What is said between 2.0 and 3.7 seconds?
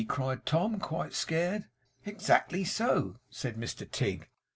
'Exactly so,' said